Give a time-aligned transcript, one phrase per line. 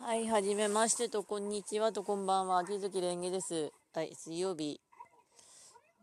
[0.00, 2.58] はい、はじめましてと、こんにちはと、こんばんは。
[2.58, 3.72] 秋月蓮華です。
[3.92, 4.80] はい、水曜日。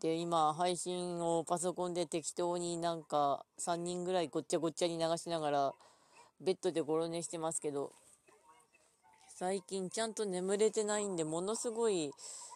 [0.02, 5.74] で、今、配信をパソコンで適当になんか3人ぐらいごっちゃごっちゃに流しながら、
[6.42, 7.90] ベッドでゴロ寝してますけど、
[9.28, 12.12] 最近ちゃんと眠れてないんで、ものすごい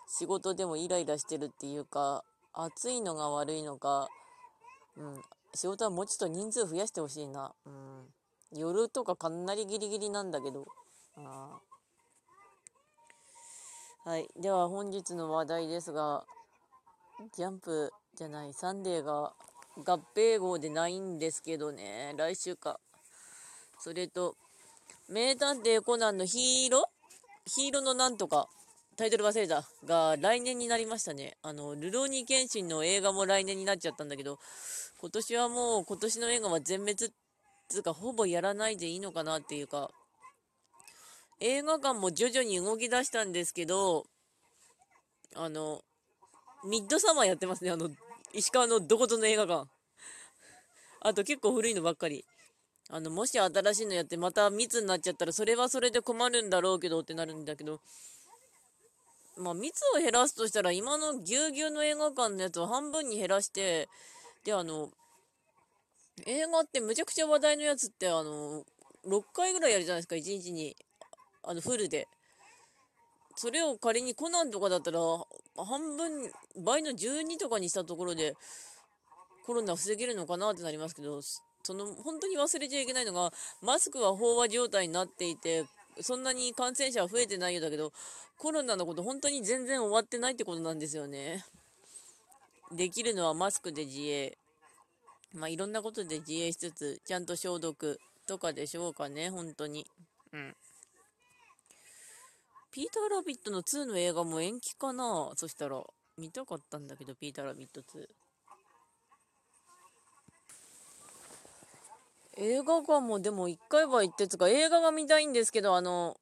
[0.09, 2.23] 仕事でもイライラしてるっていうか、
[2.53, 4.11] 暑いのが悪いのか、
[4.95, 5.23] うん、
[5.55, 7.55] 仕事はもうちょっと人数増やしてほしいな。
[7.65, 8.05] うん。
[8.53, 10.69] 夜とかかなりギリギリなんだけど、
[11.17, 11.61] は
[14.19, 14.29] い。
[14.41, 16.25] では本日の話題ですが、
[17.35, 19.33] ジャンプじゃない、サンデーが
[19.85, 22.81] 合併号でないんですけどね、来週か。
[23.79, 24.37] それと、
[25.09, 26.85] 名探偵コナンのヒーロー？
[27.47, 28.49] ヒーローのなんとか、
[28.97, 31.37] タイトル忘れた、が来年になりましたね。
[31.43, 34.39] あの、ルローニケンシンの映画も来年になっちゃったんだけど、
[35.01, 37.11] 今年はもう、今年の映画は全滅っ
[37.69, 39.91] つうか、ほぼやらないでいいのかなっていうか、
[41.41, 44.05] 映画館も徐々に動き出したんですけど、
[45.35, 45.83] あの、
[46.65, 47.71] ミッドサマーやってますね。
[47.71, 47.89] あの、
[48.35, 49.67] 石川のどことの映画館。
[51.01, 52.25] あと結構古いのばっかり。
[52.91, 57.81] あの、もし新しいのやってまた密になっちゃったら、それはそれで困るんだろうけどってなるんだけど、
[59.39, 63.89] まあ、密を減らすとしたら、今のぎゅうぎゅうの映画館のやつを半分に減らして、
[64.45, 64.91] で、あの、
[66.27, 68.65] 映画ってむちゃくちゃ話題のやつって、あの、
[69.07, 70.77] 6回ぐらいやるじゃないですか、1日に。
[71.51, 72.07] あの、フルで。
[73.35, 75.01] それを仮にコナンとかだったら、
[75.57, 76.31] 半分、
[76.65, 78.35] 倍の12とかにしたところで、
[79.45, 83.33] コロナ防げるのかなってなりますけど、その、本当に忘れちゃいけないのが、
[83.63, 85.67] マスクは飽和状態になっていて、
[86.01, 87.93] そんなに感染者は増えてないようだけど、
[88.39, 91.45] コロナのこと本当に全然終わってないってことなんですよね。
[92.71, 94.39] できるのはマスクで自衛。
[95.35, 97.99] まあ、いろんなことで自衛しつつ、ちゃんと消毒
[98.29, 99.85] とかでしょうかね、本当に。
[100.33, 100.55] うん。
[102.73, 105.33] ピーター・ラビットの2の映画も延期かな？
[105.35, 105.83] そしたら、
[106.17, 108.07] 見たかったんだけど、ピーター・ラビット2。
[112.37, 116.17] 映画館もでも1回は行ってつか、映画が見たいんですけど、あの、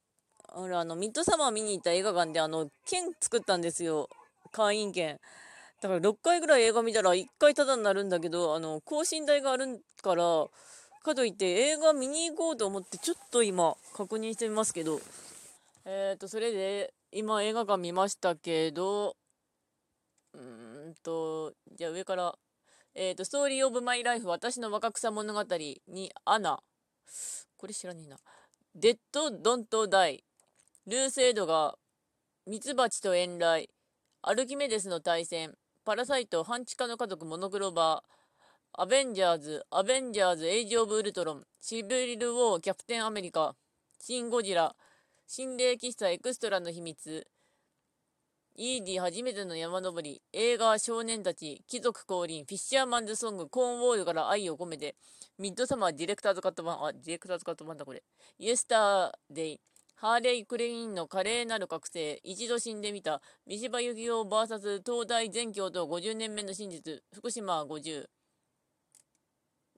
[0.49, 4.09] あれ、あの、ミッドサマー見に行った映画館で、あの、券作ったんですよ。
[4.51, 5.21] 会員券。
[5.83, 10.47] だから6回ぐらい映画見たら1回タダになるんだけど、あの、更新代があるから、
[11.05, 15.01] かといって映画見に行こうと思って、ちょっと今、確認してみますけど、
[15.91, 19.17] えっ、ー、と、それで、今映画館見ましたけど、
[20.35, 22.35] うーんと、じゃあ上から、
[22.95, 25.45] えっ、ー、と、ストーリーオブマイライフ、私の若草物語
[25.89, 26.61] に、アナ、
[27.57, 28.19] これ知らねえな。
[28.75, 30.23] デッド・ドント・ダイ、
[30.87, 31.79] ルーセイドが、
[32.47, 33.71] ミツバチと遠雷、
[34.21, 35.55] アルキメデスの大戦、
[35.87, 43.57] パラサイト、半地下の家族、モノクロ版、アベンジャーズ、アベンジャーズ、エイジ・オブ・ウルトロン、シビル・ウォー、キャプテン・アメリカ、
[43.99, 44.77] シン・ゴジラ、
[45.31, 47.27] 心霊喫茶エクストラの秘密、
[48.57, 54.97] イーディ初めての山登り、映画少年たち、貴族降臨、フィッシャーマンズソング、コーンウォールから愛を込めて、
[55.39, 58.03] ミッドサマーディレクターズカット版、あ、ディレクターズカット版だこれ。
[58.39, 59.61] イエスターデイ、
[59.97, 68.07] ハーレイ・クレインの華麗なる覚醒、一度死んでみた、三島由紀夫 VS 東大全教と50年目の真実、福島50。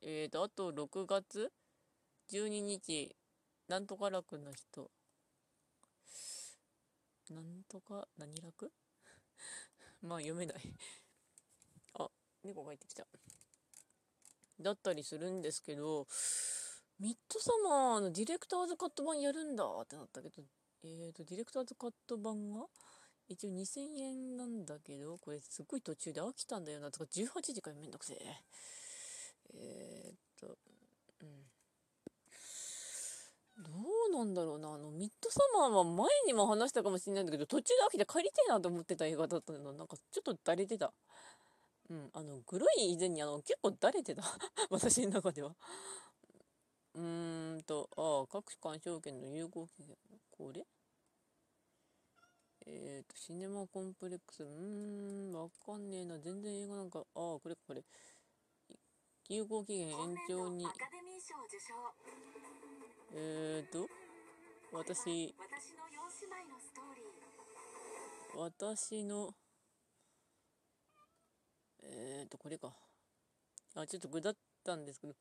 [0.03, 1.51] えーと、あと6月
[2.31, 3.17] ？12日、
[3.67, 4.93] なんとか楽の人。
[7.31, 8.73] なんとか、何楽？
[10.03, 10.63] まあ読めない
[11.95, 12.11] あ、
[12.43, 13.07] 猫が入ってきた。
[14.61, 16.07] だったりするんですけど、
[16.99, 20.43] ミッドサマーのディレクターズカット版やるんだってなったけど、
[20.83, 22.67] えーと、ディレクターズカット版が？
[23.29, 26.91] 一応2000円なんだけど、これすっごい途中で飽きたんだよな。
[26.91, 28.45] とか18時からめんどくせえ。
[29.55, 30.59] えー、っと、
[31.21, 31.47] うん。
[33.63, 34.75] どうなんだろうな。
[34.75, 39.73] あの、ミッドサマーは前にも話したかもしれないんだけど、途中で飽きて帰りたいなと思ってた映画だったの。
[39.73, 40.93] なんかちょっとだれてた。
[41.89, 42.11] うん。
[42.13, 44.23] あの、グロい以前にあの、結構だれてた。
[44.71, 45.55] 私の中では。
[46.95, 49.97] うーんと、ああ、各種鑑賞券の有効期限。
[50.31, 50.67] これ？
[52.67, 54.45] えっ、ー、と、シネマコンプレックス。
[54.45, 56.19] うーん、わかんねえな。
[56.19, 57.83] 全然映画なんか、ああ、これこれ。
[59.29, 60.67] 有効期限延長に。
[63.13, 63.89] えーと、
[64.73, 65.35] 私、
[68.37, 69.35] 私の、
[71.83, 72.73] えーと、これか。
[73.75, 75.15] あ、ちょっとぐだったんですけど、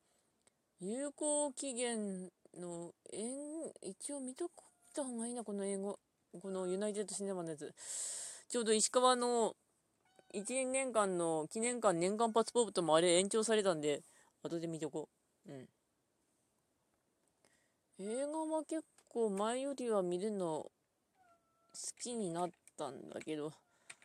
[0.80, 4.48] 有効期限の、えん、一応見とっ
[4.94, 5.98] た方がいいな、この英語。
[6.40, 7.74] このユナイテッドシネマのやつ。
[8.48, 9.56] ちょうど石川の
[10.32, 14.02] 1年間の記念館年間パスポートもあれ延長されたんで、
[14.44, 15.08] 後で見とこ
[15.46, 15.52] う。
[15.52, 15.68] うん。
[18.02, 20.72] 映画は結構前よりは見るの好
[22.02, 23.52] きになったんだけど、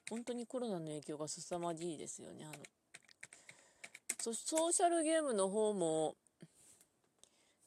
[0.10, 2.46] 本当にコロナの影響が凄まじいですよね。
[2.46, 2.56] あの。
[4.20, 6.16] ソーシャルゲームの方も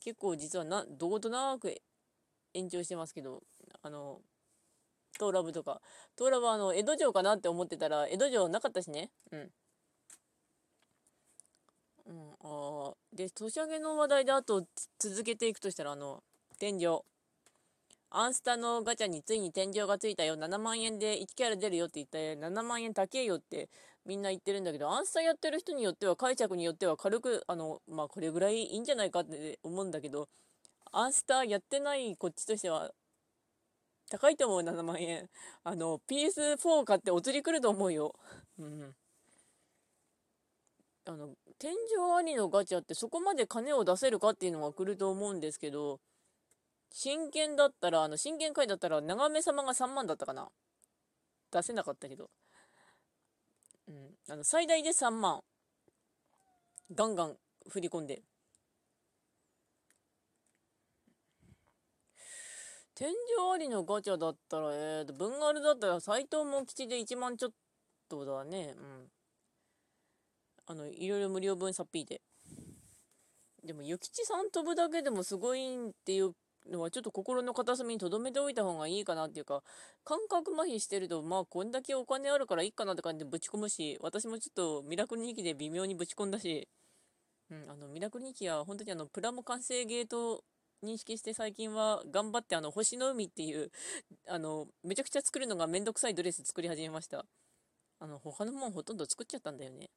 [0.02, 1.72] 結構実はなどことなく
[2.52, 3.44] 延長してますけど
[3.82, 4.20] あの
[5.20, 5.80] トーラブとか。
[6.16, 9.10] トーラブはあの江戸城かなって思ってたら江戸城なかったしね。
[9.30, 9.50] うん。
[12.08, 14.66] うん、あで年上げの話題であと
[14.98, 16.22] 続けていくとしたらあの
[16.58, 17.00] 天井。
[18.10, 20.34] アンスタのガチャについに天井がついたよ。
[20.34, 23.68] 7万円で1キャラ出るよって言って7万円高えよって
[24.06, 30.26] みんな言ってるんだけどアンスタやってる人によっては解釈によっては軽くあのまあこれぐらいいいんじゃないかって思うんだけど
[30.90, 32.90] アンスタやってないこっちとしては
[34.10, 34.62] 高いと思う。
[34.62, 35.28] 7万円。
[35.64, 38.14] あの PS4 買ってお釣り来ると思うよ。
[38.58, 38.94] うん。
[41.04, 41.76] あの天井
[42.16, 46.00] ありのガチャってそこまで金を出せるかっていうのが来ると思うんですけど
[46.90, 50.48] 真剣だったらあの真剣会だったら長め様が3万だったかな。
[51.50, 52.30] 出せなかったけど。
[53.88, 53.94] うん。
[54.30, 55.40] あの最大で3万
[56.94, 57.36] ガンガン
[57.70, 58.22] 振り込んで。
[62.94, 63.14] 天井
[63.54, 67.52] ありのガチャだったら、えーと、文丸だったら斎藤も吉で1万ちょっ
[68.08, 68.74] とだね。
[68.76, 69.17] うん。
[70.70, 72.20] あの、いろいろ無料分さっぴいて。
[73.64, 76.32] でも、諭吉さん飛ぶだけでもすごいっていう
[76.70, 79.62] のはちょっと心の片隅に留めておいた方がいいかなっていうか、
[80.04, 86.68] 感覚麻痺してると、まあ、こんだけお金あるからいいかなって感じでぶち込むし、私もちょっとミラクル2期で微妙にぶち込んだし、
[87.50, 90.44] うん、あの、ミラクル2期は本当にあの、プラモ完成ゲート
[90.84, 93.70] 認識して最近は頑張ってあの星の海っていう
[94.28, 97.24] あのめちゃくちゃ作るのがめんどくさいドレス作り始めました
[97.98, 99.90] あの他のもんほとんど作っちゃったんだよね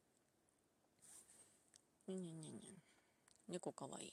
[2.14, 4.12] にゃにゃにゃにゃ猫かわいい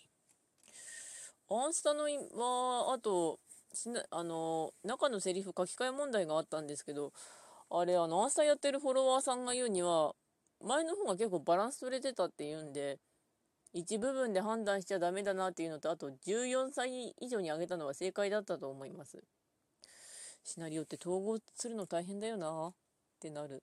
[1.51, 3.39] アンスタのはあと
[4.11, 7.13] あの中のセリフ書き換え問題があったんですけど
[7.71, 10.15] あれあのアンスタやってるフォロワーさんが言うには
[10.65, 12.99] 前の方が結構バランス取れてたって言うんで
[13.73, 19.23] 一部分で判断しちゃダメだなっていうのと、あと14歳以上に上げたのは正解だったと思います。
[20.43, 22.75] シナリオって統合するの大変だよなっ
[23.21, 23.63] てなる。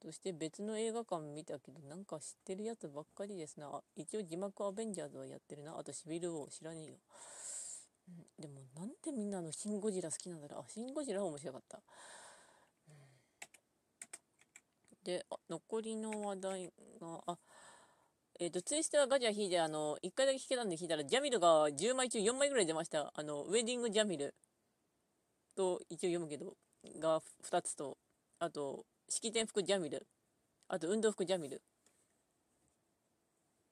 [0.00, 3.68] そして別の映画館見たけど、なんか知ってるやつばっかりですな。
[3.96, 5.76] 一応字幕アベンジャーズはやってるな。
[5.78, 6.96] あとシビル王知らねえよ。
[8.08, 10.60] うん、でもなんでみんなのシン・ゴジラ好きなんだろう。
[10.60, 11.80] あ、シン・ゴジラ面白かった。
[12.88, 12.94] うん、
[15.04, 16.66] で、あ、残りの話題
[17.00, 17.38] が、あ、
[18.40, 23.12] えっ、ー、と、ツイストはガチャ引いて、あの、1回だけ引けたんで引いたら、ジャミルが10枚中4枚ぐらい出ました。
[23.14, 24.32] あの、ウェディングジャミル
[25.56, 26.54] と、一応読むけど、
[27.00, 27.98] が2つと、
[28.38, 30.06] あと、式典服ジャミル、
[30.68, 31.62] あと、運動服ジャミル。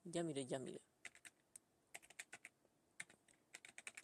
[0.05, 0.81] ジャミル、ジャミル。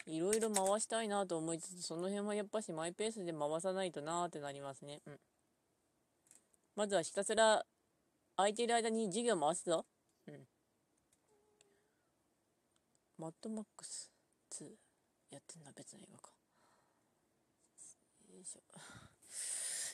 [0.05, 5.01] いろいろ回したいなと思いつつ、その辺はやっぱしマイペースで回さないとなーってなりますね。
[5.07, 5.19] うん。
[6.75, 7.65] まずはひたすら
[8.35, 9.85] 空いてる間に授業回すぞ。
[10.27, 10.47] うん。
[13.17, 14.11] マッドマックス
[14.51, 14.65] 2
[15.31, 16.31] やってんな、別の映画か。
[18.29, 19.12] よいしょ。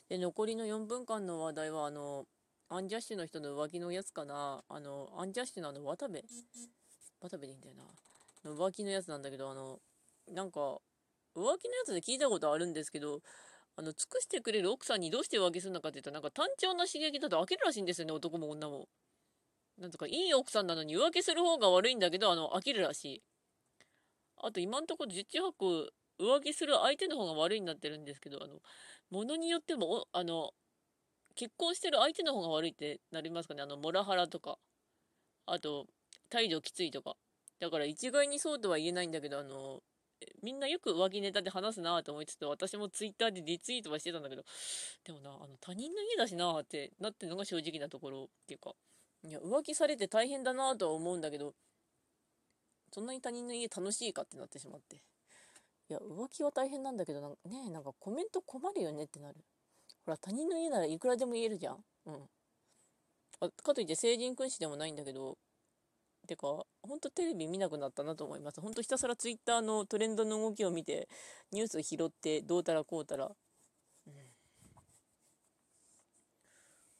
[0.09, 2.25] で、残りの4分間の話題は、あの、
[2.67, 4.63] アンジャッシュの人の浮気のやつかな？
[4.67, 6.21] あの、アンジャッシュのあの、渡部
[7.21, 8.51] 渡部でいいんだよな。
[8.51, 9.79] 浮気のやつなんだけど、あの、
[10.33, 10.59] なんか、
[11.35, 13.21] 浮気のやつで聞いたことあるんですけど、
[13.75, 18.87] あの、尽くしてくれる奥さんにどうして浮気するのかって言ったら、なんか単調な刺激だと飽きるらしいんですよね、男も女も。
[19.77, 23.23] なんとかいい奥さんなのに浮気する方が悪いんだけど、あの、飽きるらしい。
[24.37, 28.59] あと今んところ十中八九浮気する相手の方が悪いになってるんですけど、あの、
[29.09, 30.51] ものによっても、あの、
[31.35, 33.61] 結婚してる相手の方が悪いってなりますかね？
[33.61, 34.57] あの、モラハラとか、
[35.45, 35.87] あと、
[36.29, 37.15] 態度きついとか。
[37.59, 39.81] だから一概にそうとは言えないんだけど、あの、
[40.43, 44.43] みんなよく浮気ネタで話すなと思いつつ、私もツイッターでリツイートはしてたんだけど、
[45.05, 48.73] でもな、あの、他人の家だしなってなってるのが正直なところっていうか、
[49.23, 51.53] いや、浮気されて大変だなとは思うんだけど、
[52.91, 55.01] そんなに他人の家楽しいかってなってしまって。
[55.89, 59.35] いや、浮気は大変なんだけど、なんかねなんかコメント困るよねってなる。
[60.05, 61.83] ほら、他人の家ならいくらでも言えるじゃん。
[62.05, 62.29] うん。
[63.41, 65.37] あかといって成人君子でもないんだけど、
[66.27, 68.61] てか、ほんとテレビ見なくなったなと思います。
[68.61, 71.09] ほんとひたすらツイッターのトレンドの動きを見て、
[71.51, 73.31] ニュース拾って、どうたらこうたら、
[74.07, 74.13] うん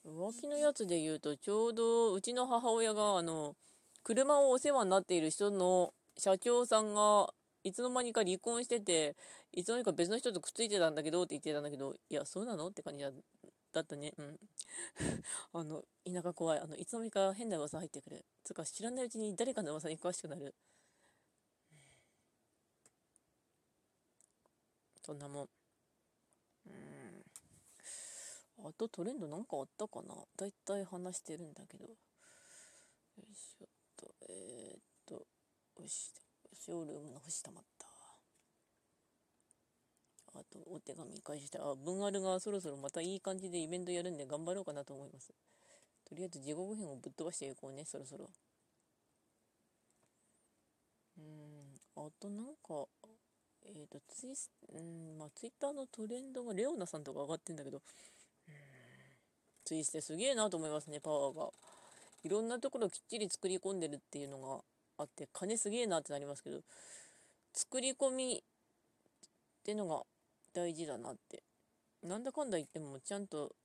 [0.05, 3.55] 浮気のやつで言うと、ちょうどうちの母親が、あの、
[4.03, 7.29] 車をお世話になっている人の社長さんが、
[7.63, 9.15] いつの間にか離婚してて、
[9.53, 13.11] いつの間にか別の人とくっついてたんだけどって言ってたんだけど、いや、そうなのって感じだ
[13.71, 14.13] だったね。
[14.17, 14.39] うん。
[15.53, 16.59] あの、田舎怖い。
[16.59, 18.25] あの、いつの間にか変な噂入ってくる。
[18.43, 20.55] つか、知らないうちに誰かの噂に詳しくなる。
[25.05, 25.49] そんなもん。
[26.67, 27.23] うん。
[28.65, 30.15] あとトレンドなんかあったかな？
[30.37, 31.85] だいたい話してるんだけど。
[31.85, 31.95] よ
[33.31, 35.27] いしょっと、えー、っと、
[35.81, 36.11] よし、
[36.59, 37.87] ショールームの星たまった。
[40.33, 45.33] あと、お手紙返して、あ、文あるがそろそろまたいい感じでイベントやるんで頑張ろうかなと思います。
[46.07, 48.29] とりあえず地獄編をぶっ飛ばしていこうね、そろそろ。
[51.17, 52.85] うん、あとなんか、
[53.65, 57.81] えっ、ー、と、ツイス、うん、まあ、ツイッターのトレンドがレオナさんとか上がってんだけど、
[59.63, 61.51] ツイステすげえなと思いますね、パワーが。
[62.23, 64.61] いろんなところきっちり作り込んでるっていうのが
[64.99, 66.61] あって、金すげえなってなりますけど、
[67.53, 70.03] 作り込みってのが
[70.53, 71.41] 大事だなって。
[72.03, 73.55] なんだかんだ言っても、ちゃんと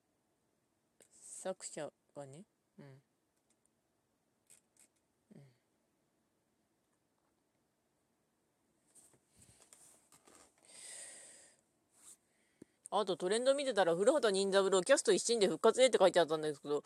[1.20, 2.44] 作者がね、
[2.78, 3.02] うん。
[12.96, 16.84] あとトレンド見てたら、古畑任三郎キャスト一新で復活へって書いてあったんですけど、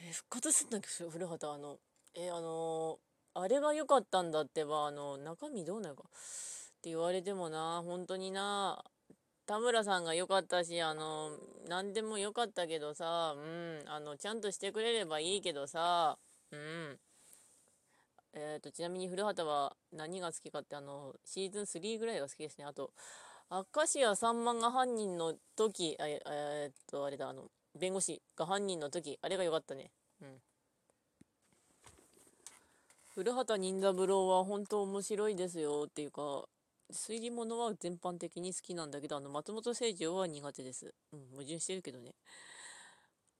[0.00, 0.88] えー、復活するんだっけ？
[1.10, 1.80] 古畑あの、
[2.14, 6.06] えー、あのー、あれが良かったんだってば、あの、中身どうなるかっ
[6.82, 8.84] て言われてもな、本当にな、
[9.46, 11.30] 田村さんが良かったし、あの、
[11.68, 16.16] 何でも良かったけどさ、うん、あの、ちゃんとしてくれればいいけどさ、
[16.52, 16.98] うん。
[18.34, 22.64] えっ、ー、と、ちなみに古畑は何が好きかって、あの、シーズン3ぐらいが好きですね。
[22.64, 22.92] あと、
[23.50, 29.90] 明石家さんまが犯人の時、ええ、っと、あれだ、あの、弁護士が犯人の時、あれが良かったね。
[30.22, 30.40] うん。
[33.14, 36.48] 古畑任三郎は本当面白いですよっていうか、
[36.92, 40.92] 推理物は全般的に好きなんだけど、あの、松本清張は苦手です。
[41.12, 42.16] うん、矛盾してるけどね。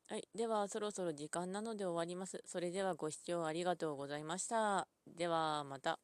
[0.06, 0.28] はい。
[0.32, 2.40] では、そろそろ時間なので終わります。
[2.46, 4.86] それではご視聴ありがとうございました。
[5.08, 5.98] では、また。